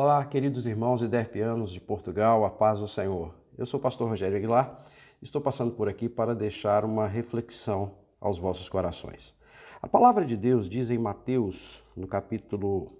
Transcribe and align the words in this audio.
Olá, 0.00 0.24
queridos 0.24 0.64
irmãos 0.64 1.02
e 1.02 1.08
derpianos 1.08 1.72
de 1.72 1.80
Portugal, 1.80 2.44
a 2.44 2.50
paz 2.50 2.78
do 2.78 2.86
Senhor. 2.86 3.34
Eu 3.58 3.66
sou 3.66 3.80
o 3.80 3.82
pastor 3.82 4.08
Rogério 4.08 4.36
Aguilar. 4.36 4.86
Estou 5.20 5.40
passando 5.40 5.72
por 5.72 5.88
aqui 5.88 6.08
para 6.08 6.36
deixar 6.36 6.84
uma 6.84 7.08
reflexão 7.08 7.96
aos 8.20 8.38
vossos 8.38 8.68
corações. 8.68 9.36
A 9.82 9.88
palavra 9.88 10.24
de 10.24 10.36
Deus 10.36 10.68
diz 10.68 10.88
em 10.88 10.98
Mateus, 10.98 11.82
no 11.96 12.06
capítulo 12.06 12.96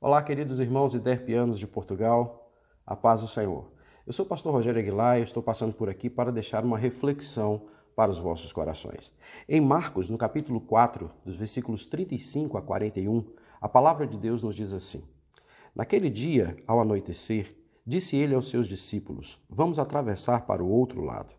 Olá, 0.00 0.22
queridos 0.22 0.60
irmãos 0.60 0.94
e 0.94 0.98
derpianos 0.98 1.58
de 1.58 1.66
Portugal, 1.66 2.50
a 2.86 2.96
paz 2.96 3.20
do 3.20 3.28
Senhor. 3.28 3.70
Eu 4.06 4.14
sou 4.14 4.24
o 4.24 4.28
pastor 4.28 4.50
Rogério 4.50 4.80
Aguilar 4.80 5.18
e 5.18 5.24
estou 5.24 5.42
passando 5.42 5.74
por 5.74 5.90
aqui 5.90 6.08
para 6.08 6.32
deixar 6.32 6.64
uma 6.64 6.78
reflexão 6.78 7.68
para 7.94 8.10
os 8.10 8.18
vossos 8.18 8.52
corações. 8.52 9.14
Em 9.48 9.60
Marcos, 9.60 10.10
no 10.10 10.18
capítulo 10.18 10.60
4, 10.60 11.10
dos 11.24 11.36
versículos 11.36 11.86
35 11.86 12.58
a 12.58 12.62
41, 12.62 13.24
a 13.60 13.68
palavra 13.68 14.06
de 14.06 14.18
Deus 14.18 14.42
nos 14.42 14.54
diz 14.54 14.72
assim: 14.72 15.04
Naquele 15.74 16.10
dia, 16.10 16.56
ao 16.66 16.80
anoitecer, 16.80 17.56
disse 17.86 18.16
ele 18.16 18.34
aos 18.34 18.48
seus 18.48 18.68
discípulos: 18.68 19.40
Vamos 19.48 19.78
atravessar 19.78 20.46
para 20.46 20.62
o 20.62 20.70
outro 20.70 21.02
lado. 21.02 21.34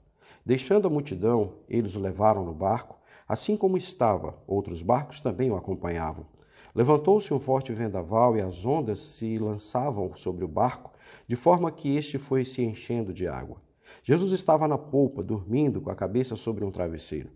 Deixando 0.46 0.88
a 0.88 0.91
multidão, 0.91 1.54
eles 1.68 1.96
o 1.96 1.99
levaram 1.99 2.44
no 2.44 2.54
barco, 2.54 2.98
assim 3.27 3.58
como 3.58 3.77
estava, 3.77 4.38
outros 4.46 4.82
barcos 4.82 5.22
também 5.22 5.49
o 5.49 5.55
acompanhavam. 5.55 6.26
Levantou-se 6.74 7.34
um 7.34 7.40
forte 7.40 7.72
vendaval 7.72 8.35
e 8.35 8.41
as 8.41 8.66
ondas 8.66 8.99
se 8.99 9.38
lançavam 9.38 10.13
sobre 10.16 10.44
o 10.44 10.48
barco, 10.48 10.91
de 11.27 11.35
forma 11.35 11.72
que 11.72 11.96
este 11.96 12.18
foi 12.18 12.44
se 12.44 12.62
enchendo 12.62 13.13
de 13.13 13.27
água. 13.27 13.65
Jesus 14.04 14.31
estava 14.31 14.67
na 14.67 14.77
polpa, 14.77 15.23
dormindo 15.23 15.81
com 15.81 15.90
a 15.90 15.95
cabeça 15.95 16.35
sobre 16.35 16.63
um 16.63 16.72
travesseiro. 16.72 17.30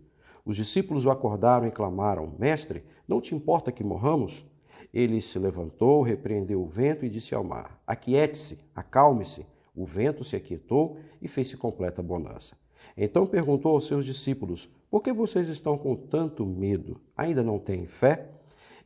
Os 0.44 0.56
discípulos 0.56 1.04
o 1.04 1.10
acordaram 1.10 1.66
e 1.66 1.70
clamaram: 1.70 2.34
Mestre, 2.38 2.82
não 3.06 3.20
te 3.20 3.34
importa 3.34 3.72
que 3.72 3.84
morramos? 3.84 4.44
Ele 4.92 5.20
se 5.20 5.38
levantou, 5.38 6.02
repreendeu 6.02 6.62
o 6.62 6.66
vento 6.66 7.04
e 7.04 7.08
disse 7.08 7.34
ao 7.34 7.44
mar: 7.44 7.80
Aquiete-se, 7.86 8.58
acalme-se. 8.74 9.46
O 9.74 9.84
vento 9.84 10.24
se 10.24 10.34
aquietou 10.34 10.98
e 11.22 11.28
fez-se 11.28 11.56
completa 11.56 12.02
bonança. 12.02 12.56
Então 12.96 13.26
perguntou 13.26 13.72
aos 13.72 13.86
seus 13.86 14.04
discípulos: 14.04 14.68
Por 14.90 15.02
que 15.02 15.12
vocês 15.12 15.48
estão 15.48 15.78
com 15.78 15.94
tanto 15.94 16.44
medo? 16.44 17.00
Ainda 17.16 17.42
não 17.42 17.58
têm 17.58 17.86
fé? 17.86 18.30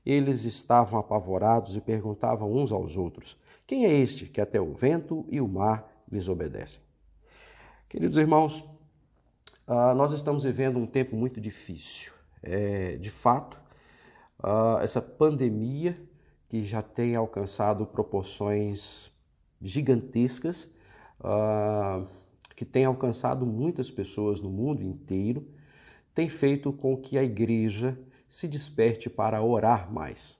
Eles 0.04 0.44
estavam 0.44 1.00
apavorados 1.00 1.76
e 1.76 1.80
perguntavam 1.80 2.52
uns 2.52 2.70
aos 2.70 2.96
outros: 2.96 3.38
Quem 3.66 3.86
é 3.86 3.94
este 3.94 4.26
que 4.26 4.40
até 4.40 4.60
o 4.60 4.72
vento 4.72 5.24
e 5.30 5.40
o 5.40 5.48
mar 5.48 6.04
lhes 6.10 6.28
obedecem? 6.28 6.82
Queridos 7.94 8.16
irmãos, 8.16 8.60
uh, 9.68 9.94
nós 9.94 10.10
estamos 10.10 10.42
vivendo 10.42 10.80
um 10.80 10.84
tempo 10.84 11.14
muito 11.14 11.40
difícil. 11.40 12.12
É, 12.42 12.96
de 12.96 13.08
fato, 13.08 13.56
uh, 14.42 14.80
essa 14.82 15.00
pandemia 15.00 15.96
que 16.48 16.64
já 16.64 16.82
tem 16.82 17.14
alcançado 17.14 17.86
proporções 17.86 19.12
gigantescas, 19.62 20.64
uh, 21.20 22.04
que 22.56 22.64
tem 22.64 22.84
alcançado 22.84 23.46
muitas 23.46 23.92
pessoas 23.92 24.40
no 24.40 24.50
mundo 24.50 24.82
inteiro, 24.82 25.46
tem 26.12 26.28
feito 26.28 26.72
com 26.72 26.96
que 26.96 27.16
a 27.16 27.22
igreja 27.22 27.96
se 28.28 28.48
desperte 28.48 29.08
para 29.08 29.40
orar 29.40 29.88
mais. 29.92 30.36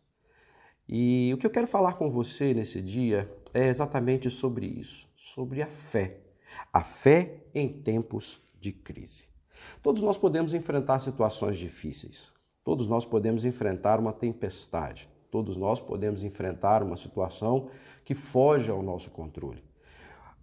E 0.88 1.30
o 1.32 1.38
que 1.38 1.46
eu 1.46 1.52
quero 1.52 1.68
falar 1.68 1.92
com 1.92 2.10
você 2.10 2.52
nesse 2.52 2.82
dia 2.82 3.32
é 3.54 3.68
exatamente 3.68 4.28
sobre 4.28 4.66
isso, 4.66 5.06
sobre 5.14 5.62
a 5.62 5.68
fé 5.68 6.23
a 6.72 6.82
fé 6.82 7.42
em 7.54 7.68
tempos 7.68 8.40
de 8.60 8.72
crise. 8.72 9.28
Todos 9.82 10.02
nós 10.02 10.16
podemos 10.16 10.54
enfrentar 10.54 10.98
situações 10.98 11.58
difíceis. 11.58 12.32
Todos 12.62 12.86
nós 12.86 13.04
podemos 13.04 13.44
enfrentar 13.44 14.00
uma 14.00 14.12
tempestade. 14.12 15.08
Todos 15.30 15.56
nós 15.56 15.80
podemos 15.80 16.22
enfrentar 16.22 16.82
uma 16.82 16.96
situação 16.96 17.68
que 18.04 18.14
foge 18.14 18.70
ao 18.70 18.82
nosso 18.82 19.10
controle. 19.10 19.62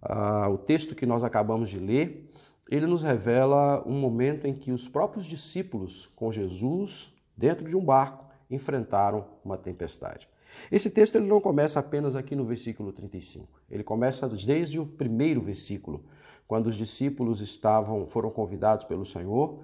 Ah, 0.00 0.48
o 0.48 0.58
texto 0.58 0.94
que 0.94 1.06
nós 1.06 1.24
acabamos 1.24 1.70
de 1.70 1.78
ler, 1.78 2.30
ele 2.68 2.86
nos 2.86 3.02
revela 3.02 3.82
um 3.86 3.98
momento 3.98 4.46
em 4.46 4.54
que 4.54 4.72
os 4.72 4.88
próprios 4.88 5.26
discípulos 5.26 6.10
com 6.14 6.30
Jesus 6.30 7.12
dentro 7.36 7.68
de 7.68 7.76
um 7.76 7.84
barco 7.84 8.24
enfrentaram 8.50 9.26
uma 9.44 9.56
tempestade. 9.56 10.28
Esse 10.70 10.90
texto 10.90 11.16
ele 11.16 11.26
não 11.26 11.40
começa 11.40 11.78
apenas 11.78 12.16
aqui 12.16 12.34
no 12.36 12.44
versículo 12.44 12.92
35. 12.92 13.48
Ele 13.70 13.82
começa 13.82 14.28
desde 14.28 14.78
o 14.78 14.86
primeiro 14.86 15.40
versículo, 15.40 16.04
quando 16.46 16.66
os 16.66 16.76
discípulos 16.76 17.40
estavam 17.40 18.06
foram 18.06 18.30
convidados 18.30 18.84
pelo 18.84 19.04
Senhor 19.04 19.60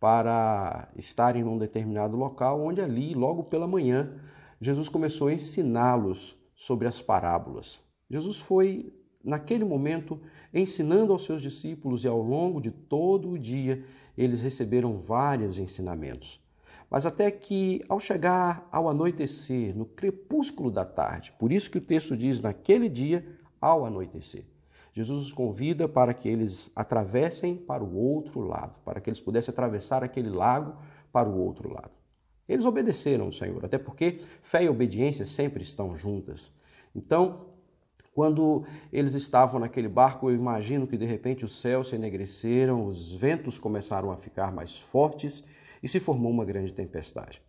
para 0.00 0.88
estarem 0.96 1.44
num 1.44 1.58
determinado 1.58 2.16
local, 2.16 2.60
onde 2.60 2.80
ali, 2.80 3.14
logo 3.14 3.44
pela 3.44 3.68
manhã, 3.68 4.12
Jesus 4.60 4.88
começou 4.88 5.28
a 5.28 5.34
ensiná-los 5.34 6.36
sobre 6.54 6.88
as 6.88 7.00
parábolas. 7.00 7.80
Jesus 8.10 8.38
foi 8.38 8.92
naquele 9.24 9.64
momento 9.64 10.20
ensinando 10.52 11.12
aos 11.12 11.24
seus 11.24 11.40
discípulos 11.40 12.04
e 12.04 12.08
ao 12.08 12.20
longo 12.20 12.60
de 12.60 12.70
todo 12.70 13.30
o 13.30 13.38
dia 13.38 13.84
eles 14.18 14.40
receberam 14.40 14.98
vários 14.98 15.58
ensinamentos 15.58 16.42
mas 16.92 17.06
até 17.06 17.30
que 17.30 17.82
ao 17.88 17.98
chegar 17.98 18.68
ao 18.70 18.86
anoitecer, 18.86 19.74
no 19.74 19.86
crepúsculo 19.86 20.70
da 20.70 20.84
tarde, 20.84 21.32
por 21.38 21.50
isso 21.50 21.70
que 21.70 21.78
o 21.78 21.80
texto 21.80 22.14
diz 22.14 22.42
naquele 22.42 22.86
dia 22.86 23.26
ao 23.58 23.86
anoitecer, 23.86 24.44
Jesus 24.92 25.28
os 25.28 25.32
convida 25.32 25.88
para 25.88 26.12
que 26.12 26.28
eles 26.28 26.70
atravessem 26.76 27.56
para 27.56 27.82
o 27.82 27.96
outro 27.96 28.40
lado, 28.40 28.74
para 28.84 29.00
que 29.00 29.08
eles 29.08 29.22
pudessem 29.22 29.50
atravessar 29.50 30.04
aquele 30.04 30.28
lago 30.28 30.76
para 31.10 31.30
o 31.30 31.38
outro 31.38 31.72
lado. 31.72 31.92
Eles 32.46 32.66
obedeceram 32.66 33.24
ao 33.24 33.32
Senhor, 33.32 33.64
até 33.64 33.78
porque 33.78 34.20
fé 34.42 34.62
e 34.62 34.68
obediência 34.68 35.24
sempre 35.24 35.62
estão 35.62 35.96
juntas. 35.96 36.52
Então, 36.94 37.46
quando 38.14 38.66
eles 38.92 39.14
estavam 39.14 39.58
naquele 39.58 39.88
barco, 39.88 40.28
eu 40.28 40.36
imagino 40.36 40.86
que 40.86 40.98
de 40.98 41.06
repente 41.06 41.42
os 41.42 41.58
céus 41.58 41.88
se 41.88 41.94
enegreceram, 41.94 42.84
os 42.84 43.14
ventos 43.14 43.58
começaram 43.58 44.12
a 44.12 44.16
ficar 44.18 44.52
mais 44.52 44.76
fortes 44.78 45.42
e 45.82 45.88
se 45.88 46.00
formou 46.00 46.30
uma 46.30 46.44
grande 46.44 46.72
tempestade. 46.72 47.42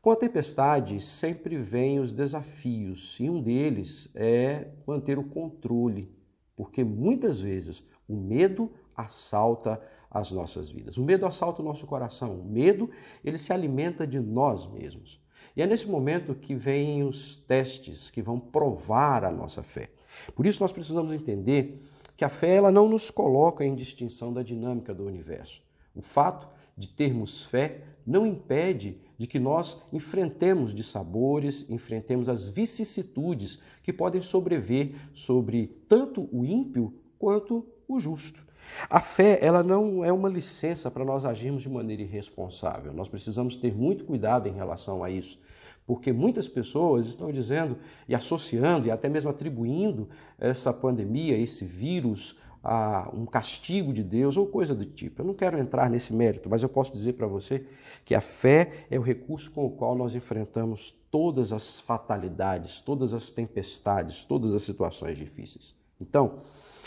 Com 0.00 0.10
a 0.10 0.16
tempestade 0.16 1.00
sempre 1.00 1.56
vêm 1.56 2.00
os 2.00 2.12
desafios, 2.12 3.16
e 3.20 3.30
um 3.30 3.40
deles 3.40 4.10
é 4.14 4.68
manter 4.86 5.18
o 5.18 5.24
controle, 5.24 6.10
porque 6.56 6.82
muitas 6.82 7.40
vezes 7.40 7.86
o 8.08 8.14
medo 8.14 8.70
assalta 8.96 9.80
as 10.10 10.30
nossas 10.30 10.70
vidas. 10.70 10.98
O 10.98 11.02
medo 11.02 11.24
assalta 11.24 11.62
o 11.62 11.64
nosso 11.64 11.86
coração. 11.86 12.38
O 12.38 12.44
medo, 12.44 12.90
ele 13.24 13.38
se 13.38 13.52
alimenta 13.52 14.06
de 14.06 14.20
nós 14.20 14.66
mesmos. 14.66 15.20
E 15.56 15.62
é 15.62 15.66
nesse 15.66 15.88
momento 15.88 16.34
que 16.34 16.54
vêm 16.54 17.02
os 17.02 17.36
testes 17.36 18.10
que 18.10 18.20
vão 18.20 18.38
provar 18.38 19.24
a 19.24 19.30
nossa 19.30 19.62
fé. 19.62 19.90
Por 20.34 20.46
isso 20.46 20.62
nós 20.62 20.72
precisamos 20.72 21.12
entender 21.12 21.82
que 22.16 22.24
a 22.24 22.28
fé 22.28 22.56
ela 22.56 22.70
não 22.70 22.88
nos 22.88 23.10
coloca 23.10 23.64
em 23.64 23.74
distinção 23.74 24.32
da 24.32 24.42
dinâmica 24.42 24.94
do 24.94 25.06
universo. 25.06 25.62
O 25.94 26.02
fato 26.02 26.48
de 26.82 26.88
termos 26.88 27.44
fé 27.44 27.84
não 28.04 28.26
impede 28.26 28.98
de 29.16 29.28
que 29.28 29.38
nós 29.38 29.80
enfrentemos 29.92 30.74
de 30.74 30.82
sabores, 30.82 31.64
enfrentemos 31.70 32.28
as 32.28 32.48
vicissitudes 32.48 33.60
que 33.84 33.92
podem 33.92 34.20
sobrever 34.20 34.96
sobre 35.14 35.68
tanto 35.88 36.28
o 36.32 36.44
ímpio 36.44 36.92
quanto 37.20 37.64
o 37.86 38.00
justo. 38.00 38.44
A 38.90 39.00
fé, 39.00 39.38
ela 39.40 39.62
não 39.62 40.04
é 40.04 40.12
uma 40.12 40.28
licença 40.28 40.90
para 40.90 41.04
nós 41.04 41.24
agirmos 41.24 41.62
de 41.62 41.68
maneira 41.68 42.02
irresponsável. 42.02 42.92
Nós 42.92 43.08
precisamos 43.08 43.56
ter 43.56 43.72
muito 43.72 44.04
cuidado 44.04 44.48
em 44.48 44.52
relação 44.52 45.04
a 45.04 45.10
isso, 45.10 45.38
porque 45.86 46.12
muitas 46.12 46.48
pessoas 46.48 47.06
estão 47.06 47.30
dizendo 47.30 47.78
e 48.08 48.14
associando 48.14 48.88
e 48.88 48.90
até 48.90 49.08
mesmo 49.08 49.30
atribuindo 49.30 50.08
essa 50.36 50.72
pandemia, 50.72 51.38
esse 51.38 51.64
vírus, 51.64 52.36
a 52.62 53.10
um 53.12 53.26
castigo 53.26 53.92
de 53.92 54.02
Deus 54.02 54.36
ou 54.36 54.46
coisa 54.46 54.74
do 54.74 54.84
tipo. 54.84 55.20
Eu 55.20 55.26
não 55.26 55.34
quero 55.34 55.58
entrar 55.58 55.90
nesse 55.90 56.12
mérito, 56.12 56.48
mas 56.48 56.62
eu 56.62 56.68
posso 56.68 56.92
dizer 56.92 57.14
para 57.14 57.26
você 57.26 57.66
que 58.04 58.14
a 58.14 58.20
fé 58.20 58.86
é 58.90 58.98
o 58.98 59.02
recurso 59.02 59.50
com 59.50 59.66
o 59.66 59.70
qual 59.70 59.94
nós 59.96 60.14
enfrentamos 60.14 60.94
todas 61.10 61.52
as 61.52 61.80
fatalidades, 61.80 62.80
todas 62.80 63.12
as 63.12 63.30
tempestades, 63.30 64.24
todas 64.24 64.54
as 64.54 64.62
situações 64.62 65.18
difíceis. 65.18 65.74
Então, 66.00 66.38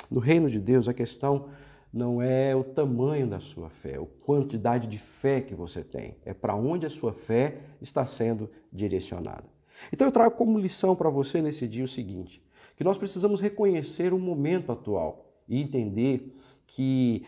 no 0.09 0.19
reino 0.19 0.49
de 0.49 0.59
Deus, 0.59 0.87
a 0.87 0.93
questão 0.93 1.49
não 1.91 2.21
é 2.21 2.55
o 2.55 2.63
tamanho 2.63 3.27
da 3.27 3.39
sua 3.39 3.69
fé, 3.69 3.95
a 3.95 4.25
quantidade 4.25 4.87
de 4.87 4.97
fé 4.97 5.39
que 5.39 5.55
você 5.55 5.81
tem, 5.81 6.17
é 6.25 6.33
para 6.33 6.53
onde 6.53 6.85
a 6.85 6.89
sua 6.89 7.13
fé 7.13 7.59
está 7.81 8.05
sendo 8.05 8.49
direcionada. 8.71 9.45
Então 9.91 10.07
eu 10.07 10.11
trago 10.11 10.35
como 10.35 10.59
lição 10.59 10.95
para 10.95 11.09
você 11.09 11.41
nesse 11.41 11.67
dia 11.67 11.83
o 11.83 11.87
seguinte: 11.87 12.41
que 12.75 12.83
nós 12.83 12.97
precisamos 12.97 13.39
reconhecer 13.39 14.13
o 14.13 14.19
momento 14.19 14.71
atual 14.71 15.24
e 15.47 15.61
entender 15.61 16.35
que 16.67 17.25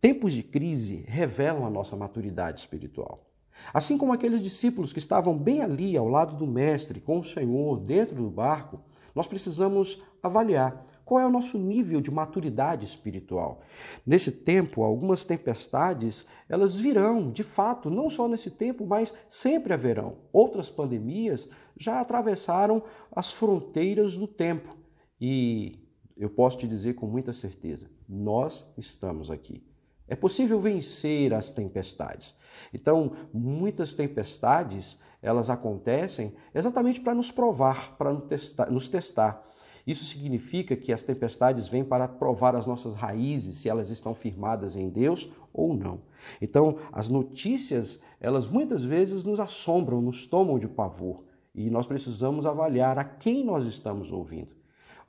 tempos 0.00 0.32
de 0.32 0.42
crise 0.42 1.04
revelam 1.06 1.66
a 1.66 1.70
nossa 1.70 1.96
maturidade 1.96 2.60
espiritual. 2.60 3.26
Assim 3.74 3.98
como 3.98 4.12
aqueles 4.12 4.42
discípulos 4.42 4.92
que 4.92 4.98
estavam 4.98 5.36
bem 5.36 5.60
ali 5.60 5.96
ao 5.96 6.08
lado 6.08 6.36
do 6.36 6.46
Mestre, 6.46 7.00
com 7.00 7.18
o 7.18 7.24
Senhor, 7.24 7.78
dentro 7.80 8.16
do 8.16 8.30
barco, 8.30 8.80
nós 9.14 9.26
precisamos 9.26 10.02
avaliar 10.22 10.86
qual 11.04 11.20
é 11.20 11.26
o 11.26 11.30
nosso 11.30 11.58
nível 11.58 12.00
de 12.00 12.08
maturidade 12.08 12.86
espiritual. 12.86 13.62
Nesse 14.06 14.30
tempo, 14.30 14.84
algumas 14.84 15.24
tempestades, 15.24 16.24
elas 16.48 16.76
virão, 16.76 17.32
de 17.32 17.42
fato, 17.42 17.90
não 17.90 18.08
só 18.08 18.28
nesse 18.28 18.48
tempo, 18.48 18.86
mas 18.86 19.12
sempre 19.28 19.72
haverão. 19.72 20.18
Outras 20.32 20.70
pandemias 20.70 21.48
já 21.76 22.00
atravessaram 22.00 22.80
as 23.10 23.32
fronteiras 23.32 24.16
do 24.16 24.28
tempo. 24.28 24.76
E 25.20 25.89
eu 26.22 26.30
posso 26.30 26.58
te 26.58 26.68
dizer 26.68 26.94
com 26.94 27.06
muita 27.06 27.32
certeza, 27.32 27.90
nós 28.08 28.66
estamos 28.76 29.30
aqui. 29.30 29.62
É 30.06 30.16
possível 30.16 30.60
vencer 30.60 31.32
as 31.32 31.50
tempestades. 31.50 32.36
Então, 32.74 33.12
muitas 33.32 33.94
tempestades, 33.94 34.98
elas 35.22 35.48
acontecem 35.48 36.34
exatamente 36.54 37.00
para 37.00 37.14
nos 37.14 37.30
provar, 37.30 37.96
para 37.96 38.12
nos 38.68 38.88
testar. 38.88 39.42
Isso 39.86 40.04
significa 40.04 40.76
que 40.76 40.92
as 40.92 41.02
tempestades 41.02 41.68
vêm 41.68 41.84
para 41.84 42.08
provar 42.08 42.54
as 42.56 42.66
nossas 42.66 42.94
raízes, 42.94 43.58
se 43.58 43.68
elas 43.68 43.88
estão 43.90 44.14
firmadas 44.14 44.76
em 44.76 44.88
Deus 44.88 45.30
ou 45.52 45.74
não. 45.74 46.00
Então, 46.40 46.78
as 46.92 47.08
notícias, 47.08 48.00
elas 48.20 48.46
muitas 48.46 48.84
vezes 48.84 49.24
nos 49.24 49.40
assombram, 49.40 50.02
nos 50.02 50.26
tomam 50.26 50.58
de 50.58 50.68
pavor, 50.68 51.24
e 51.54 51.70
nós 51.70 51.86
precisamos 51.86 52.46
avaliar 52.46 52.98
a 52.98 53.04
quem 53.04 53.44
nós 53.44 53.64
estamos 53.64 54.12
ouvindo, 54.12 54.50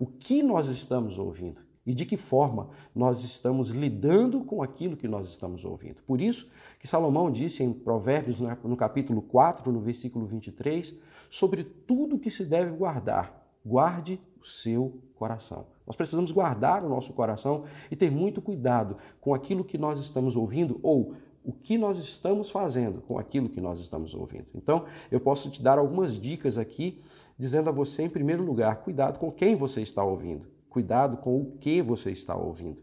o 0.02 0.08
que 0.08 0.42
nós 0.42 0.68
estamos 0.68 1.20
ouvindo 1.20 1.62
e 1.86 1.94
de 1.94 2.08
que 2.08 2.18
forma 2.18 2.70
nós 2.94 3.24
estamos 3.24 3.70
lidando 3.70 4.44
com 4.44 4.64
aquilo 4.64 4.98
que 4.98 5.08
nós 5.08 5.30
estamos 5.30 5.64
ouvindo. 5.64 6.02
Por 6.08 6.20
isso 6.20 6.50
que 6.80 6.88
Salomão 6.88 7.32
disse 7.32 7.62
em 7.62 7.72
Provérbios, 7.72 8.40
no 8.40 8.76
capítulo 8.76 9.22
4, 9.22 9.72
no 9.72 9.80
versículo 9.80 10.26
23, 10.26 10.98
sobre 11.30 11.64
tudo 11.64 12.18
que 12.18 12.32
se 12.32 12.44
deve 12.44 12.72
guardar, 12.72 13.48
guarde 13.64 14.20
o 14.42 14.46
seu 14.48 15.00
coração. 15.14 15.68
Nós 15.86 15.96
precisamos 15.96 16.32
guardar 16.32 16.84
o 16.84 16.90
nosso 16.90 17.14
coração 17.14 17.66
e 17.92 17.96
ter 17.96 18.10
muito 18.10 18.42
cuidado 18.42 18.98
com 19.20 19.36
aquilo 19.36 19.64
que 19.64 19.78
nós 19.78 20.00
estamos 20.00 20.36
ouvindo 20.36 20.80
ou 20.82 21.14
o 21.44 21.52
que 21.52 21.78
nós 21.78 21.98
estamos 21.98 22.50
fazendo 22.50 23.02
com 23.02 23.18
aquilo 23.18 23.50
que 23.50 23.60
nós 23.60 23.80
estamos 23.80 24.14
ouvindo. 24.14 24.46
Então, 24.54 24.86
eu 25.12 25.20
posso 25.20 25.50
te 25.50 25.62
dar 25.62 25.78
algumas 25.78 26.20
dicas 26.20 26.58
aqui, 26.58 27.02
dizendo 27.38 27.70
a 27.70 27.72
você, 27.72 28.04
em 28.04 28.10
primeiro 28.10 28.44
lugar, 28.44 28.78
cuidado 28.78 29.18
com 29.18 29.32
quem 29.32 29.56
você 29.56 29.82
está 29.82 30.04
ouvindo, 30.04 30.46
cuidado 30.70 31.18
com 31.18 31.42
o 31.42 31.58
que 31.60 31.82
você 31.82 32.12
está 32.12 32.36
ouvindo. 32.36 32.82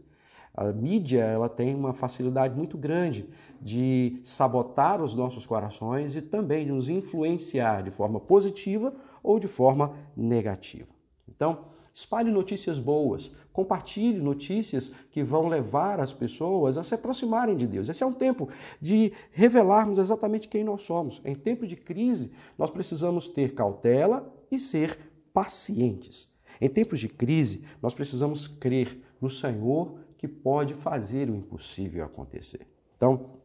A 0.53 0.65
mídia 0.73 1.21
ela 1.21 1.47
tem 1.47 1.73
uma 1.73 1.93
facilidade 1.93 2.55
muito 2.55 2.77
grande 2.77 3.29
de 3.61 4.19
sabotar 4.23 5.01
os 5.01 5.15
nossos 5.15 5.45
corações 5.45 6.15
e 6.15 6.21
também 6.21 6.65
de 6.65 6.71
nos 6.71 6.89
influenciar 6.89 7.83
de 7.83 7.91
forma 7.91 8.19
positiva 8.19 8.93
ou 9.23 9.39
de 9.39 9.47
forma 9.47 9.93
negativa. 10.17 10.87
Então, 11.27 11.65
espalhe 11.93 12.31
notícias 12.31 12.79
boas, 12.79 13.33
compartilhe 13.51 14.19
notícias 14.19 14.93
que 15.11 15.23
vão 15.23 15.47
levar 15.47 15.99
as 15.99 16.13
pessoas 16.13 16.77
a 16.77 16.83
se 16.83 16.95
aproximarem 16.95 17.57
de 17.57 17.67
Deus. 17.67 17.89
Esse 17.89 18.03
é 18.03 18.05
um 18.05 18.13
tempo 18.13 18.49
de 18.81 19.11
revelarmos 19.31 19.97
exatamente 19.97 20.47
quem 20.47 20.63
nós 20.63 20.83
somos. 20.83 21.21
Em 21.25 21.35
tempo 21.35 21.67
de 21.67 21.75
crise, 21.75 22.31
nós 22.57 22.69
precisamos 22.69 23.29
ter 23.29 23.53
cautela 23.53 24.33
e 24.51 24.57
ser 24.57 24.97
pacientes. 25.33 26.31
Em 26.61 26.69
tempos 26.69 26.99
de 26.99 27.07
crise, 27.07 27.63
nós 27.81 27.93
precisamos 27.93 28.47
crer 28.47 29.01
no 29.21 29.29
Senhor 29.29 29.99
que 30.17 30.27
pode 30.27 30.73
fazer 30.73 31.29
o 31.29 31.35
impossível 31.35 32.03
acontecer. 32.03 32.67
Então, 32.97 33.39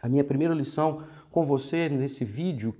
a 0.00 0.08
minha 0.08 0.24
primeira 0.24 0.54
lição 0.54 1.04
com 1.30 1.44
você 1.46 1.88
nesse 1.88 2.24
vídeo, 2.24 2.74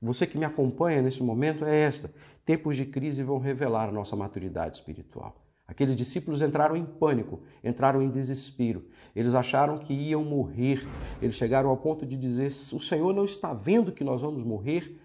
você 0.00 0.26
que 0.26 0.38
me 0.38 0.44
acompanha 0.44 1.02
nesse 1.02 1.22
momento, 1.22 1.64
é 1.64 1.80
esta: 1.80 2.10
tempos 2.44 2.76
de 2.76 2.86
crise 2.86 3.22
vão 3.22 3.38
revelar 3.38 3.88
a 3.88 3.92
nossa 3.92 4.14
maturidade 4.14 4.76
espiritual. 4.76 5.44
Aqueles 5.66 5.96
discípulos 5.96 6.40
entraram 6.40 6.76
em 6.76 6.84
pânico, 6.84 7.40
entraram 7.62 8.00
em 8.00 8.08
desespero. 8.08 8.86
Eles 9.14 9.34
acharam 9.34 9.78
que 9.78 9.92
iam 9.92 10.24
morrer. 10.24 10.82
Eles 11.20 11.36
chegaram 11.36 11.68
ao 11.68 11.76
ponto 11.76 12.06
de 12.06 12.16
dizer: 12.16 12.46
O 12.72 12.80
Senhor 12.80 13.12
não 13.12 13.24
está 13.24 13.52
vendo 13.52 13.92
que 13.92 14.02
nós 14.02 14.22
vamos 14.22 14.42
morrer? 14.44 14.98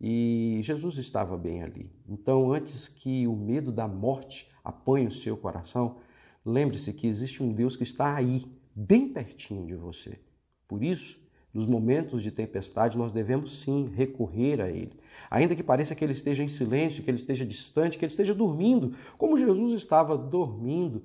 E 0.00 0.60
Jesus 0.62 0.96
estava 0.96 1.36
bem 1.36 1.62
ali. 1.62 1.90
Então, 2.08 2.52
antes 2.52 2.88
que 2.88 3.26
o 3.26 3.36
medo 3.36 3.70
da 3.70 3.86
morte 3.86 4.48
apanhe 4.64 5.06
o 5.06 5.12
seu 5.12 5.36
coração, 5.36 5.96
lembre-se 6.44 6.92
que 6.92 7.06
existe 7.06 7.42
um 7.42 7.52
Deus 7.52 7.76
que 7.76 7.82
está 7.82 8.14
aí, 8.14 8.44
bem 8.74 9.12
pertinho 9.12 9.66
de 9.66 9.74
você. 9.74 10.18
Por 10.66 10.82
isso, 10.82 11.18
nos 11.52 11.66
momentos 11.66 12.22
de 12.22 12.30
tempestade, 12.30 12.98
nós 12.98 13.12
devemos 13.12 13.60
sim 13.60 13.90
recorrer 13.94 14.60
a 14.60 14.68
Ele. 14.68 14.92
Ainda 15.30 15.56
que 15.56 15.62
pareça 15.62 15.94
que 15.94 16.04
Ele 16.04 16.12
esteja 16.12 16.42
em 16.42 16.48
silêncio, 16.48 17.02
que 17.02 17.10
Ele 17.10 17.18
esteja 17.18 17.44
distante, 17.44 17.98
que 17.98 18.04
Ele 18.04 18.12
esteja 18.12 18.34
dormindo, 18.34 18.94
como 19.16 19.38
Jesus 19.38 19.72
estava 19.72 20.16
dormindo 20.16 21.02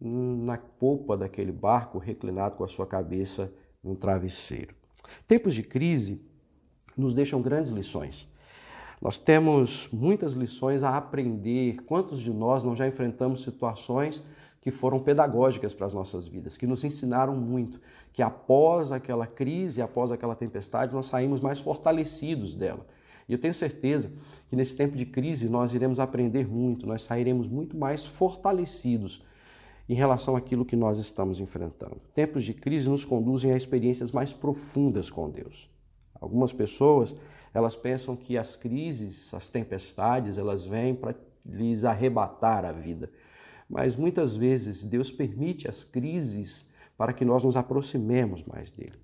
na 0.00 0.58
polpa 0.58 1.16
daquele 1.16 1.52
barco, 1.52 1.98
reclinado 1.98 2.56
com 2.56 2.64
a 2.64 2.68
sua 2.68 2.86
cabeça 2.86 3.52
num 3.82 3.94
travesseiro. 3.94 4.74
Tempos 5.26 5.54
de 5.54 5.62
crise 5.62 6.20
nos 6.96 7.14
deixam 7.14 7.40
grandes 7.40 7.70
lições. 7.70 8.28
Nós 9.00 9.18
temos 9.18 9.88
muitas 9.92 10.34
lições 10.34 10.82
a 10.82 10.96
aprender. 10.96 11.76
Quantos 11.86 12.20
de 12.20 12.32
nós 12.32 12.64
não 12.64 12.74
já 12.74 12.88
enfrentamos 12.88 13.42
situações 13.42 14.24
que 14.66 14.72
foram 14.72 14.98
pedagógicas 14.98 15.72
para 15.72 15.86
as 15.86 15.94
nossas 15.94 16.26
vidas, 16.26 16.56
que 16.58 16.66
nos 16.66 16.82
ensinaram 16.82 17.36
muito, 17.36 17.80
que 18.12 18.20
após 18.20 18.90
aquela 18.90 19.24
crise, 19.24 19.80
após 19.80 20.10
aquela 20.10 20.34
tempestade, 20.34 20.92
nós 20.92 21.06
saímos 21.06 21.40
mais 21.40 21.60
fortalecidos 21.60 22.52
dela. 22.52 22.84
E 23.28 23.32
eu 23.32 23.38
tenho 23.38 23.54
certeza 23.54 24.10
que 24.50 24.56
nesse 24.56 24.76
tempo 24.76 24.96
de 24.96 25.06
crise 25.06 25.48
nós 25.48 25.72
iremos 25.72 26.00
aprender 26.00 26.48
muito, 26.48 26.84
nós 26.84 27.04
sairemos 27.04 27.46
muito 27.46 27.76
mais 27.76 28.06
fortalecidos 28.06 29.22
em 29.88 29.94
relação 29.94 30.34
àquilo 30.34 30.64
que 30.64 30.74
nós 30.74 30.98
estamos 30.98 31.38
enfrentando. 31.38 32.00
Tempos 32.12 32.42
de 32.42 32.52
crise 32.52 32.88
nos 32.88 33.04
conduzem 33.04 33.52
a 33.52 33.56
experiências 33.56 34.10
mais 34.10 34.32
profundas 34.32 35.08
com 35.08 35.30
Deus. 35.30 35.70
Algumas 36.20 36.52
pessoas, 36.52 37.14
elas 37.54 37.76
pensam 37.76 38.16
que 38.16 38.36
as 38.36 38.56
crises, 38.56 39.32
as 39.32 39.46
tempestades, 39.46 40.38
elas 40.38 40.64
vêm 40.64 40.92
para 40.92 41.14
lhes 41.48 41.84
arrebatar 41.84 42.64
a 42.64 42.72
vida. 42.72 43.08
Mas 43.68 43.96
muitas 43.96 44.36
vezes 44.36 44.84
Deus 44.84 45.10
permite 45.10 45.68
as 45.68 45.82
crises 45.82 46.68
para 46.96 47.12
que 47.12 47.24
nós 47.24 47.42
nos 47.42 47.56
aproximemos 47.56 48.44
mais 48.44 48.70
dele. 48.70 48.98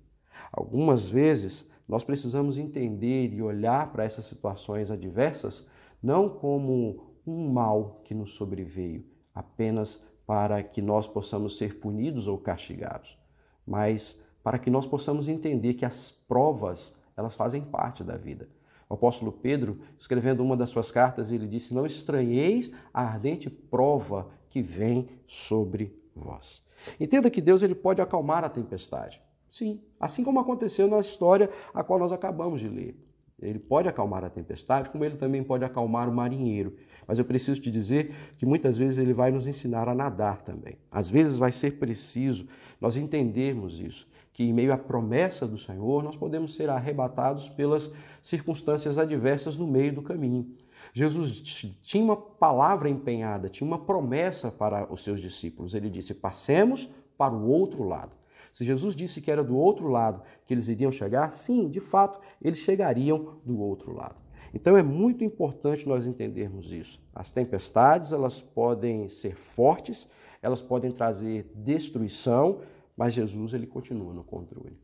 Algumas 0.51 1.07
vezes 1.07 1.69
nós 1.87 2.03
precisamos 2.03 2.57
entender 2.57 3.33
e 3.33 3.41
olhar 3.41 3.91
para 3.91 4.03
essas 4.03 4.25
situações 4.25 4.89
adversas 4.89 5.67
não 6.01 6.29
como 6.29 7.13
um 7.25 7.49
mal 7.49 8.01
que 8.03 8.13
nos 8.13 8.33
sobreveio, 8.33 9.05
apenas 9.33 10.01
para 10.25 10.61
que 10.63 10.81
nós 10.81 11.07
possamos 11.07 11.57
ser 11.57 11.79
punidos 11.79 12.27
ou 12.27 12.37
castigados, 12.37 13.17
mas 13.65 14.21
para 14.43 14.59
que 14.59 14.69
nós 14.69 14.85
possamos 14.85 15.29
entender 15.29 15.75
que 15.75 15.85
as 15.85 16.11
provas, 16.27 16.93
elas 17.15 17.35
fazem 17.35 17.61
parte 17.61 18.03
da 18.03 18.17
vida. 18.17 18.49
O 18.89 18.95
apóstolo 18.95 19.31
Pedro, 19.31 19.79
escrevendo 19.97 20.43
uma 20.43 20.57
das 20.57 20.69
suas 20.69 20.91
cartas, 20.91 21.31
ele 21.31 21.47
disse: 21.47 21.73
Não 21.73 21.85
estranheis 21.85 22.75
a 22.93 23.01
ardente 23.01 23.49
prova 23.49 24.29
que 24.53 24.61
vem 24.61 25.09
sobre 25.27 25.99
vós. 26.15 26.63
Entenda 26.99 27.27
que 27.31 27.41
Deus 27.41 27.63
ele 27.63 27.73
pode 27.73 28.03
acalmar 28.03 28.43
a 28.43 28.49
tempestade. 28.49 29.19
Sim, 29.49 29.81
assim 29.99 30.23
como 30.23 30.39
aconteceu 30.39 30.87
na 30.87 30.99
história 30.99 31.49
a 31.73 31.83
qual 31.83 31.97
nós 31.97 32.11
acabamos 32.11 32.61
de 32.61 32.67
ler. 32.67 32.95
Ele 33.41 33.57
pode 33.57 33.89
acalmar 33.89 34.23
a 34.23 34.29
tempestade, 34.29 34.91
como 34.91 35.03
ele 35.03 35.17
também 35.17 35.43
pode 35.43 35.65
acalmar 35.65 36.07
o 36.07 36.13
marinheiro. 36.13 36.75
Mas 37.07 37.17
eu 37.17 37.25
preciso 37.25 37.59
te 37.59 37.71
dizer 37.71 38.13
que 38.37 38.45
muitas 38.45 38.77
vezes 38.77 38.99
ele 38.99 39.11
vai 39.11 39.31
nos 39.31 39.47
ensinar 39.47 39.89
a 39.89 39.95
nadar 39.95 40.43
também. 40.43 40.77
Às 40.91 41.09
vezes 41.09 41.39
vai 41.39 41.51
ser 41.51 41.79
preciso 41.79 42.47
nós 42.79 42.95
entendermos 42.95 43.79
isso, 43.79 44.07
que 44.31 44.43
em 44.43 44.53
meio 44.53 44.71
à 44.71 44.77
promessa 44.77 45.47
do 45.47 45.57
Senhor 45.57 46.03
nós 46.03 46.15
podemos 46.15 46.53
ser 46.53 46.69
arrebatados 46.69 47.49
pelas 47.49 47.91
circunstâncias 48.21 48.99
adversas 48.99 49.57
no 49.57 49.65
meio 49.65 49.93
do 49.93 50.03
caminho. 50.03 50.45
Jesus 50.93 51.41
tinha 51.81 52.03
uma 52.03 52.15
palavra 52.15 52.87
empenhada, 52.87 53.49
tinha 53.49 53.67
uma 53.67 53.79
promessa 53.79 54.51
para 54.51 54.91
os 54.93 55.03
seus 55.03 55.19
discípulos. 55.19 55.73
Ele 55.73 55.89
disse: 55.89 56.13
Passemos 56.13 56.87
para 57.17 57.33
o 57.33 57.49
outro 57.49 57.83
lado. 57.83 58.11
Se 58.53 58.63
Jesus 58.63 58.95
disse 58.95 59.19
que 59.19 59.31
era 59.31 59.43
do 59.43 59.57
outro 59.57 59.87
lado 59.87 60.21
que 60.45 60.53
eles 60.53 60.67
iriam 60.67 60.91
chegar, 60.91 61.31
sim, 61.31 61.67
de 61.67 61.79
fato, 61.79 62.19
eles 62.39 62.59
chegariam 62.59 63.39
do 63.43 63.59
outro 63.59 63.91
lado. 63.91 64.21
Então 64.53 64.77
é 64.77 64.83
muito 64.83 65.23
importante 65.23 65.87
nós 65.87 66.05
entendermos 66.05 66.71
isso. 66.71 67.01
As 67.13 67.31
tempestades, 67.31 68.11
elas 68.11 68.39
podem 68.39 69.09
ser 69.09 69.35
fortes, 69.35 70.07
elas 70.43 70.61
podem 70.61 70.91
trazer 70.91 71.51
destruição, 71.55 72.61
mas 72.95 73.13
Jesus 73.13 73.55
ele 73.55 73.65
continua 73.65 74.13
no 74.13 74.23
controle. 74.23 74.77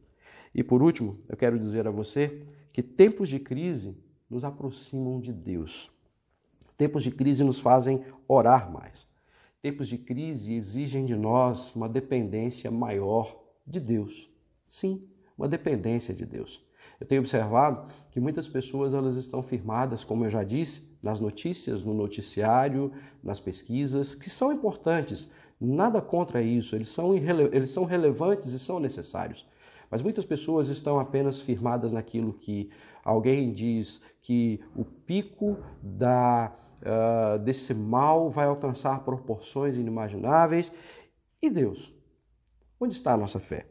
E 0.55 0.63
por 0.63 0.81
último, 0.81 1.19
eu 1.29 1.37
quero 1.37 1.59
dizer 1.59 1.87
a 1.87 1.91
você 1.91 2.41
que 2.73 2.81
tempos 2.81 3.29
de 3.29 3.39
crise 3.39 3.95
nos 4.27 4.43
aproximam 4.43 5.19
de 5.19 5.31
Deus. 5.31 5.91
Tempos 6.79 7.03
de 7.03 7.11
crise 7.11 7.43
nos 7.43 7.59
fazem 7.59 8.05
orar 8.25 8.71
mais. 8.71 9.05
Tempos 9.61 9.89
de 9.89 9.97
crise 9.97 10.53
exigem 10.53 11.05
de 11.05 11.13
nós 11.13 11.75
uma 11.75 11.89
dependência 11.89 12.71
maior 12.71 13.37
de 13.67 13.81
Deus. 13.81 14.29
Sim, 14.65 15.03
uma 15.37 15.45
dependência 15.45 16.13
de 16.13 16.25
Deus. 16.25 16.65
Eu 16.97 17.05
tenho 17.05 17.19
observado 17.19 17.91
que 18.11 18.19
muitas 18.21 18.47
pessoas 18.47 18.93
elas 18.93 19.17
estão 19.17 19.43
firmadas, 19.43 20.05
como 20.05 20.23
eu 20.23 20.29
já 20.29 20.41
disse, 20.41 20.89
nas 21.03 21.19
notícias, 21.19 21.83
no 21.83 21.93
noticiário, 21.93 22.93
nas 23.21 23.41
pesquisas, 23.41 24.15
que 24.15 24.29
são 24.29 24.53
importantes. 24.53 25.29
Nada 25.59 26.01
contra 26.01 26.41
isso, 26.41 26.77
eles 26.77 26.87
são, 26.87 27.13
eles 27.13 27.71
são 27.71 27.83
relevantes 27.83 28.53
e 28.53 28.59
são 28.59 28.79
necessários. 28.79 29.45
Mas 29.91 30.01
muitas 30.01 30.23
pessoas 30.23 30.69
estão 30.69 30.97
apenas 30.97 31.41
firmadas 31.41 31.91
naquilo 31.91 32.31
que 32.31 32.69
alguém 33.03 33.51
diz 33.51 34.01
que 34.21 34.61
o 34.73 34.85
pico 34.85 35.57
da, 35.83 36.55
uh, 36.81 37.39
desse 37.39 37.73
mal 37.73 38.29
vai 38.29 38.47
alcançar 38.47 39.03
proporções 39.03 39.75
inimagináveis. 39.75 40.71
E 41.41 41.49
Deus? 41.49 41.93
Onde 42.79 42.93
está 42.93 43.13
a 43.13 43.17
nossa 43.17 43.39
fé? 43.39 43.65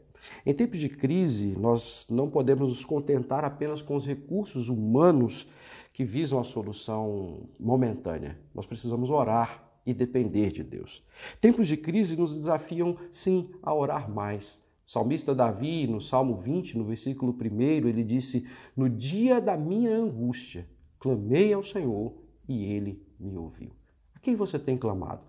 Em 0.45 0.53
tempos 0.53 0.79
de 0.79 0.89
crise, 0.89 1.57
nós 1.57 2.05
não 2.09 2.29
podemos 2.29 2.69
nos 2.69 2.85
contentar 2.85 3.43
apenas 3.43 3.81
com 3.81 3.95
os 3.95 4.05
recursos 4.05 4.69
humanos 4.69 5.47
que 5.93 6.03
visam 6.03 6.39
a 6.39 6.43
solução 6.43 7.49
momentânea. 7.59 8.37
Nós 8.53 8.65
precisamos 8.65 9.09
orar 9.09 9.69
e 9.85 9.93
depender 9.93 10.51
de 10.51 10.63
Deus. 10.63 11.03
Tempos 11.41 11.67
de 11.67 11.75
crise 11.75 12.15
nos 12.15 12.35
desafiam, 12.35 12.97
sim, 13.11 13.49
a 13.63 13.73
orar 13.73 14.09
mais. 14.09 14.59
O 14.85 14.91
salmista 14.91 15.33
Davi, 15.33 15.87
no 15.87 16.01
Salmo 16.01 16.35
20, 16.37 16.77
no 16.77 16.83
versículo 16.83 17.35
1, 17.39 17.61
ele 17.61 18.03
disse: 18.03 18.47
No 18.75 18.89
dia 18.89 19.39
da 19.39 19.57
minha 19.57 19.95
angústia, 19.95 20.67
clamei 20.99 21.53
ao 21.53 21.63
Senhor 21.63 22.13
e 22.49 22.65
ele 22.65 23.05
me 23.19 23.37
ouviu. 23.37 23.69
A 24.15 24.19
quem 24.19 24.35
você 24.35 24.57
tem 24.57 24.75
clamado? 24.75 25.21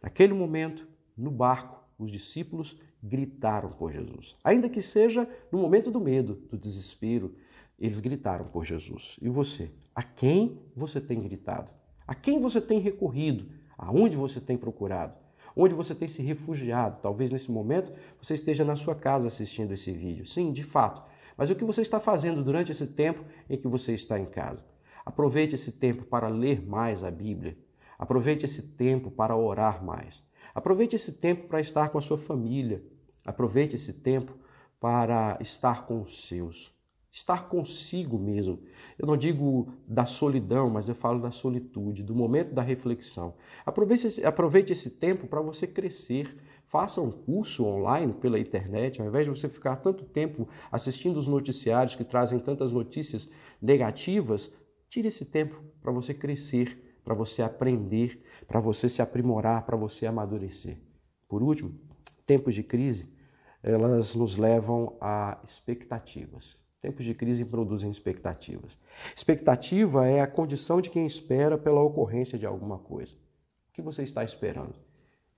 Naquele 0.00 0.32
momento, 0.32 0.86
no 1.16 1.30
barco, 1.30 1.82
os 1.98 2.10
discípulos 2.10 2.80
gritaram 3.02 3.70
por 3.70 3.92
Jesus. 3.92 4.36
Ainda 4.44 4.68
que 4.68 4.80
seja 4.80 5.28
no 5.50 5.58
momento 5.58 5.90
do 5.90 6.00
medo, 6.00 6.34
do 6.48 6.56
desespero, 6.56 7.34
eles 7.78 7.98
gritaram 7.98 8.44
por 8.44 8.64
Jesus. 8.64 9.18
E 9.20 9.28
você? 9.28 9.70
A 9.94 10.02
quem 10.02 10.60
você 10.74 11.00
tem 11.00 11.20
gritado? 11.20 11.68
A 12.06 12.14
quem 12.14 12.40
você 12.40 12.60
tem 12.60 12.78
recorrido? 12.78 13.46
Aonde 13.76 14.16
você 14.16 14.40
tem 14.40 14.56
procurado? 14.56 15.14
Onde 15.56 15.74
você 15.74 15.94
tem 15.94 16.06
se 16.06 16.22
refugiado? 16.22 17.00
Talvez 17.02 17.32
nesse 17.32 17.50
momento 17.50 17.92
você 18.20 18.34
esteja 18.34 18.64
na 18.64 18.76
sua 18.76 18.94
casa 18.94 19.26
assistindo 19.26 19.72
esse 19.72 19.90
vídeo. 19.90 20.26
Sim, 20.26 20.52
de 20.52 20.62
fato. 20.62 21.02
Mas 21.36 21.50
o 21.50 21.54
que 21.54 21.64
você 21.64 21.82
está 21.82 21.98
fazendo 21.98 22.42
durante 22.42 22.70
esse 22.70 22.86
tempo 22.86 23.24
em 23.50 23.56
que 23.56 23.66
você 23.66 23.94
está 23.94 24.18
em 24.18 24.26
casa? 24.26 24.64
Aproveite 25.08 25.54
esse 25.54 25.72
tempo 25.72 26.04
para 26.04 26.28
ler 26.28 26.60
mais 26.60 27.02
a 27.02 27.10
Bíblia. 27.10 27.56
Aproveite 27.98 28.44
esse 28.44 28.60
tempo 28.60 29.10
para 29.10 29.34
orar 29.34 29.82
mais. 29.82 30.22
Aproveite 30.54 30.96
esse 30.96 31.12
tempo 31.12 31.48
para 31.48 31.62
estar 31.62 31.88
com 31.88 31.96
a 31.96 32.02
sua 32.02 32.18
família. 32.18 32.82
Aproveite 33.24 33.74
esse 33.74 33.94
tempo 33.94 34.36
para 34.78 35.38
estar 35.40 35.86
com 35.86 36.02
os 36.02 36.28
seus. 36.28 36.76
Estar 37.10 37.48
consigo 37.48 38.18
mesmo. 38.18 38.60
Eu 38.98 39.06
não 39.06 39.16
digo 39.16 39.72
da 39.86 40.04
solidão, 40.04 40.68
mas 40.68 40.90
eu 40.90 40.94
falo 40.94 41.22
da 41.22 41.30
solitude, 41.30 42.02
do 42.02 42.14
momento 42.14 42.52
da 42.52 42.60
reflexão. 42.60 43.32
Aproveite 43.64 44.08
esse, 44.08 44.26
aproveite 44.26 44.74
esse 44.74 44.90
tempo 44.90 45.26
para 45.26 45.40
você 45.40 45.66
crescer. 45.66 46.36
Faça 46.66 47.00
um 47.00 47.10
curso 47.10 47.64
online 47.64 48.12
pela 48.12 48.38
internet, 48.38 49.00
ao 49.00 49.08
invés 49.08 49.24
de 49.24 49.30
você 49.30 49.48
ficar 49.48 49.76
tanto 49.76 50.04
tempo 50.04 50.46
assistindo 50.70 51.16
os 51.16 51.26
noticiários 51.26 51.96
que 51.96 52.04
trazem 52.04 52.38
tantas 52.38 52.72
notícias 52.72 53.30
negativas, 53.60 54.52
tire 54.88 55.08
esse 55.08 55.24
tempo 55.24 55.62
para 55.80 55.92
você 55.92 56.12
crescer 56.14 56.88
para 57.08 57.14
você 57.14 57.40
aprender, 57.40 58.22
para 58.46 58.60
você 58.60 58.86
se 58.86 59.00
aprimorar, 59.00 59.64
para 59.64 59.78
você 59.78 60.04
amadurecer. 60.04 60.76
Por 61.26 61.42
último, 61.42 61.72
tempos 62.26 62.54
de 62.54 62.62
crise, 62.62 63.10
elas 63.62 64.14
nos 64.14 64.36
levam 64.36 64.94
a 65.00 65.40
expectativas. 65.42 66.58
Tempos 66.82 67.06
de 67.06 67.14
crise 67.14 67.46
produzem 67.46 67.90
expectativas. 67.90 68.78
Expectativa 69.16 70.06
é 70.06 70.20
a 70.20 70.26
condição 70.26 70.82
de 70.82 70.90
quem 70.90 71.06
espera 71.06 71.56
pela 71.56 71.80
ocorrência 71.80 72.38
de 72.38 72.44
alguma 72.44 72.78
coisa. 72.78 73.14
O 73.14 73.72
que 73.72 73.80
você 73.80 74.02
está 74.02 74.22
esperando? 74.22 74.74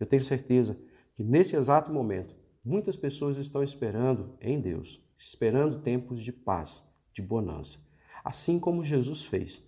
Eu 0.00 0.06
tenho 0.06 0.24
certeza 0.24 0.76
que 1.14 1.22
nesse 1.22 1.54
exato 1.54 1.92
momento, 1.92 2.34
muitas 2.64 2.96
pessoas 2.96 3.36
estão 3.36 3.62
esperando 3.62 4.36
em 4.40 4.60
Deus, 4.60 5.00
esperando 5.16 5.82
tempos 5.82 6.20
de 6.20 6.32
paz, 6.32 6.84
de 7.12 7.22
bonança. 7.22 7.78
Assim 8.24 8.58
como 8.58 8.84
Jesus 8.84 9.24
fez 9.24 9.62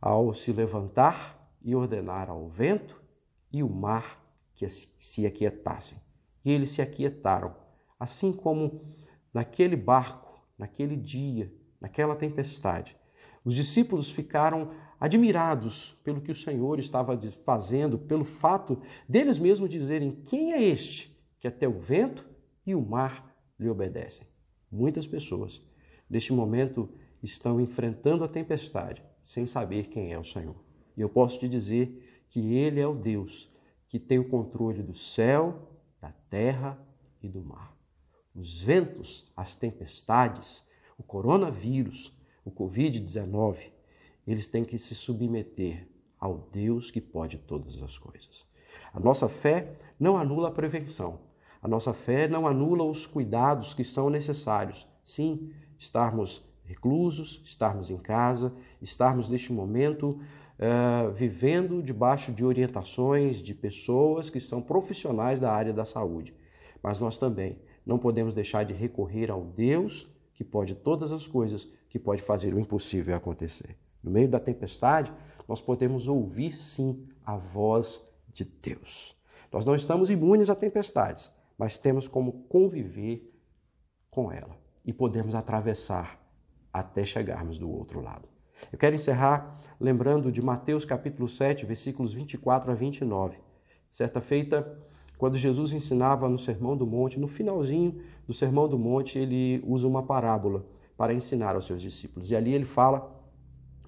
ao 0.00 0.34
se 0.34 0.52
levantar 0.52 1.50
e 1.62 1.74
ordenar 1.74 2.30
ao 2.30 2.48
vento 2.48 3.02
e 3.52 3.62
o 3.62 3.68
mar 3.68 4.24
que 4.54 4.68
se 4.68 5.26
aquietassem. 5.26 5.98
E 6.44 6.50
eles 6.50 6.70
se 6.70 6.80
aquietaram, 6.80 7.54
assim 7.98 8.32
como 8.32 8.94
naquele 9.32 9.76
barco, 9.76 10.40
naquele 10.56 10.96
dia, 10.96 11.52
naquela 11.80 12.14
tempestade. 12.14 12.96
Os 13.44 13.54
discípulos 13.54 14.10
ficaram 14.10 14.70
admirados 14.98 15.96
pelo 16.02 16.20
que 16.20 16.32
o 16.32 16.36
Senhor 16.36 16.78
estava 16.78 17.18
fazendo, 17.44 17.98
pelo 17.98 18.24
fato 18.24 18.80
deles 19.08 19.38
mesmos 19.38 19.70
dizerem: 19.70 20.22
Quem 20.26 20.52
é 20.52 20.62
este 20.62 21.16
que 21.38 21.46
até 21.46 21.68
o 21.68 21.78
vento 21.78 22.24
e 22.66 22.74
o 22.74 22.80
mar 22.80 23.34
lhe 23.58 23.68
obedecem? 23.68 24.26
Muitas 24.70 25.06
pessoas, 25.06 25.62
neste 26.08 26.32
momento, 26.32 26.88
estão 27.26 27.60
enfrentando 27.60 28.24
a 28.24 28.28
tempestade 28.28 29.02
sem 29.22 29.46
saber 29.46 29.88
quem 29.88 30.12
é 30.12 30.18
o 30.18 30.24
Senhor. 30.24 30.56
E 30.96 31.00
eu 31.00 31.08
posso 31.08 31.38
te 31.38 31.48
dizer 31.48 32.24
que 32.30 32.54
Ele 32.54 32.80
é 32.80 32.86
o 32.86 32.94
Deus 32.94 33.50
que 33.88 33.98
tem 33.98 34.18
o 34.18 34.28
controle 34.28 34.82
do 34.82 34.94
céu, 34.94 35.70
da 36.00 36.12
terra 36.30 36.78
e 37.22 37.28
do 37.28 37.42
mar. 37.42 37.76
Os 38.34 38.60
ventos, 38.60 39.30
as 39.36 39.54
tempestades, 39.54 40.64
o 40.98 41.02
coronavírus, 41.02 42.12
o 42.44 42.50
Covid-19, 42.50 43.70
eles 44.26 44.46
têm 44.46 44.64
que 44.64 44.76
se 44.76 44.94
submeter 44.94 45.88
ao 46.18 46.48
Deus 46.52 46.90
que 46.90 47.00
pode 47.00 47.38
todas 47.38 47.82
as 47.82 47.96
coisas. 47.96 48.46
A 48.92 49.00
nossa 49.00 49.28
fé 49.28 49.76
não 49.98 50.16
anula 50.16 50.48
a 50.48 50.52
prevenção. 50.52 51.20
A 51.62 51.68
nossa 51.68 51.92
fé 51.92 52.28
não 52.28 52.46
anula 52.46 52.84
os 52.84 53.06
cuidados 53.06 53.72
que 53.74 53.84
são 53.84 54.10
necessários. 54.10 54.86
Sim, 55.04 55.52
estarmos 55.78 56.44
reclusos, 56.66 57.42
estarmos 57.44 57.90
em 57.90 57.96
casa, 57.96 58.52
estarmos 58.80 59.28
neste 59.28 59.52
momento 59.52 60.20
uh, 60.58 61.10
vivendo 61.12 61.82
debaixo 61.82 62.32
de 62.32 62.44
orientações 62.44 63.38
de 63.38 63.54
pessoas 63.54 64.28
que 64.30 64.40
são 64.40 64.60
profissionais 64.60 65.40
da 65.40 65.52
área 65.52 65.72
da 65.72 65.84
saúde. 65.84 66.34
Mas 66.82 67.00
nós 67.00 67.18
também 67.18 67.58
não 67.84 67.98
podemos 67.98 68.34
deixar 68.34 68.64
de 68.64 68.72
recorrer 68.72 69.30
ao 69.30 69.44
Deus 69.44 70.10
que 70.34 70.44
pode 70.44 70.74
todas 70.74 71.12
as 71.12 71.26
coisas, 71.26 71.70
que 71.88 71.98
pode 71.98 72.22
fazer 72.22 72.52
o 72.52 72.60
impossível 72.60 73.16
acontecer. 73.16 73.76
No 74.02 74.10
meio 74.10 74.28
da 74.28 74.38
tempestade, 74.38 75.12
nós 75.48 75.60
podemos 75.60 76.08
ouvir 76.08 76.52
sim 76.52 77.08
a 77.24 77.36
voz 77.36 78.04
de 78.32 78.44
Deus. 78.44 79.16
Nós 79.52 79.64
não 79.64 79.74
estamos 79.74 80.10
imunes 80.10 80.50
a 80.50 80.54
tempestades, 80.54 81.32
mas 81.56 81.78
temos 81.78 82.06
como 82.06 82.44
conviver 82.48 83.32
com 84.10 84.30
ela 84.30 84.56
e 84.84 84.92
podemos 84.92 85.34
atravessar 85.34 86.25
até 86.78 87.04
chegarmos 87.04 87.58
do 87.58 87.70
outro 87.70 88.00
lado. 88.00 88.28
Eu 88.72 88.78
quero 88.78 88.94
encerrar 88.94 89.60
lembrando 89.80 90.32
de 90.32 90.40
Mateus 90.40 90.84
capítulo 90.84 91.28
7, 91.28 91.66
versículos 91.66 92.12
24 92.12 92.70
a 92.70 92.74
29. 92.74 93.38
Certa 93.90 94.20
feita, 94.20 94.78
quando 95.18 95.36
Jesus 95.36 95.72
ensinava 95.72 96.28
no 96.28 96.38
Sermão 96.38 96.76
do 96.76 96.86
Monte, 96.86 97.20
no 97.20 97.28
finalzinho 97.28 98.02
do 98.26 98.34
Sermão 98.34 98.68
do 98.68 98.78
Monte, 98.78 99.18
ele 99.18 99.62
usa 99.66 99.86
uma 99.86 100.02
parábola 100.02 100.66
para 100.96 101.14
ensinar 101.14 101.54
aos 101.54 101.66
seus 101.66 101.80
discípulos. 101.80 102.30
E 102.30 102.36
ali 102.36 102.54
ele 102.54 102.64
fala 102.64 103.14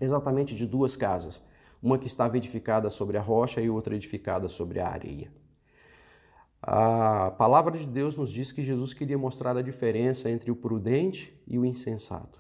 exatamente 0.01 0.55
de 0.55 0.67
duas 0.67 0.97
casas, 0.97 1.43
uma 1.83 1.99
que 1.99 2.07
estava 2.07 2.37
edificada 2.37 2.91
sobre 2.91 3.17
a 3.17 3.23
rocha 3.23 3.61
e 3.61 3.71
outra 3.71 3.97
edificada 3.97 4.49
sobre 4.49 4.81
a 4.81 4.89
areia. 4.89 5.31
A 6.61 7.31
palavra 7.39 7.79
de 7.79 7.87
Deus 7.87 8.17
nos 8.17 8.33
diz 8.33 8.51
que 8.51 8.65
Jesus 8.65 8.93
queria 8.93 9.17
mostrar 9.17 9.57
a 9.57 9.63
diferença 9.63 10.29
entre 10.29 10.51
o 10.51 10.57
prudente 10.57 11.33
e 11.47 11.59
o 11.59 11.65
insensato. 11.65 12.38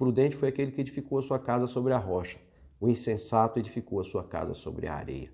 Prudente 0.00 0.34
foi 0.34 0.48
aquele 0.48 0.72
que 0.72 0.80
edificou 0.80 1.18
a 1.18 1.22
sua 1.22 1.38
casa 1.38 1.66
sobre 1.66 1.92
a 1.92 1.98
rocha. 1.98 2.38
O 2.80 2.88
insensato 2.88 3.58
edificou 3.58 4.00
a 4.00 4.02
sua 4.02 4.24
casa 4.24 4.54
sobre 4.54 4.86
a 4.86 4.94
areia. 4.94 5.30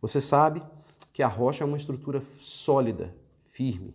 Você 0.00 0.20
sabe 0.20 0.62
que 1.12 1.24
a 1.24 1.26
rocha 1.26 1.64
é 1.64 1.66
uma 1.66 1.76
estrutura 1.76 2.22
sólida, 2.38 3.12
firme, 3.48 3.92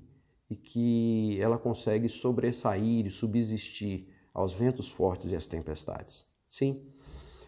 e 0.49 0.55
que 0.57 1.39
ela 1.39 1.57
consegue 1.57 2.09
sobressair 2.09 3.05
e 3.05 3.09
subsistir 3.09 4.13
aos 4.33 4.51
ventos 4.51 4.89
fortes 4.89 5.31
e 5.31 5.35
às 5.37 5.47
tempestades. 5.47 6.29
Sim, 6.45 6.85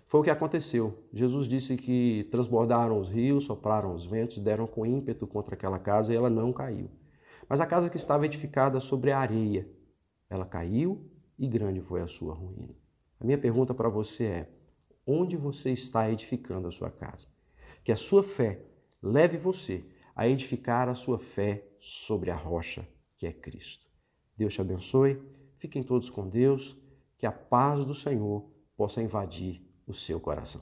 foi 0.07 0.21
o 0.21 0.23
que 0.23 0.29
aconteceu. 0.29 1.03
Jesus 1.11 1.49
disse 1.49 1.75
que 1.75 2.29
transbordaram 2.31 2.97
os 2.97 3.09
rios, 3.09 3.43
sopraram 3.43 3.93
os 3.93 4.05
ventos, 4.05 4.39
deram 4.39 4.65
com 4.65 4.85
ímpeto 4.85 5.27
contra 5.27 5.53
aquela 5.53 5.79
casa 5.79 6.13
e 6.13 6.15
ela 6.15 6.29
não 6.29 6.53
caiu. 6.53 6.89
Mas 7.49 7.59
a 7.59 7.65
casa 7.65 7.89
que 7.89 7.97
estava 7.97 8.25
edificada 8.25 8.79
sobre 8.79 9.11
a 9.11 9.19
areia, 9.19 9.67
ela 10.29 10.45
caiu 10.45 11.11
e 11.38 11.48
grande 11.48 11.82
foi 11.82 12.01
a 12.01 12.08
sua 12.08 12.34
ruína. 12.34 12.75
A 13.20 13.25
minha 13.25 13.38
pergunta 13.38 13.74
para 13.74 13.89
você 13.89 14.24
é: 14.25 14.50
onde 15.06 15.38
você 15.38 15.72
está 15.72 16.10
edificando 16.12 16.67
a 16.67 16.72
sua 16.72 16.89
casa. 16.89 17.27
Que 17.84 17.91
a 17.91 17.96
sua 17.96 18.24
fé 18.24 18.62
leve 19.01 19.38
você 19.38 19.86
a 20.15 20.27
edificar 20.27 20.89
a 20.89 20.96
sua 20.96 21.20
fé 21.20 21.63
sobre 21.79 22.32
a 22.32 22.36
rocha 22.36 22.88
que 23.15 23.25
é 23.25 23.32
Cristo. 23.32 23.88
Deus 24.36 24.53
te 24.53 24.62
abençoe, 24.62 25.22
fiquem 25.58 25.84
todos 25.84 26.10
com 26.10 26.27
Deus 26.27 26.77
Que 27.17 27.25
a 27.25 27.32
paz 27.32 27.86
do 27.86 27.96
Senhor 27.96 28.48
possa 28.75 29.01
invadir 29.01 29.62
o 29.88 29.94
seu 29.94 30.20
coração. 30.20 30.62